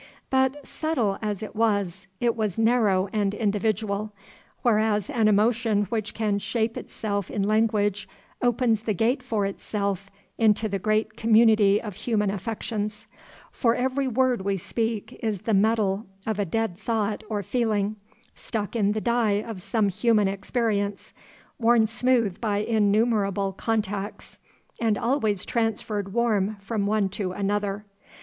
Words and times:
But, 0.31 0.65
subtile 0.65 1.19
as 1.21 1.43
it 1.43 1.55
was, 1.55 2.07
it 2.19 2.35
was 2.35 2.57
narrow 2.57 3.07
and 3.13 3.35
individual; 3.35 4.11
whereas 4.63 5.11
an 5.11 5.27
emotion 5.27 5.83
which 5.91 6.15
can 6.15 6.39
shape 6.39 6.75
itself 6.75 7.29
in 7.29 7.43
language 7.43 8.09
opens 8.41 8.81
the 8.81 8.95
gate 8.95 9.21
for 9.21 9.45
itself 9.45 10.09
into 10.39 10.67
the 10.67 10.79
great 10.79 11.15
community 11.15 11.79
of 11.79 11.93
human 11.93 12.31
affections; 12.31 13.05
for 13.51 13.75
every 13.75 14.07
word 14.07 14.41
we 14.41 14.57
speak 14.57 15.19
is 15.21 15.41
the 15.41 15.53
medal 15.53 16.07
of 16.25 16.39
a 16.39 16.45
dead 16.45 16.79
thought 16.79 17.23
or 17.29 17.43
feeling, 17.43 17.95
struck 18.33 18.75
in 18.75 18.93
the 18.93 19.01
die 19.01 19.43
of 19.43 19.61
some 19.61 19.87
human 19.87 20.27
experience, 20.27 21.13
worn 21.59 21.85
smooth 21.85 22.41
by 22.41 22.57
innumerable 22.57 23.53
contacts, 23.53 24.39
and 24.79 24.97
always 24.97 25.45
transferred 25.45 26.11
warm 26.11 26.55
from 26.59 26.87
one 26.87 27.07
to 27.07 27.33
another. 27.33 27.85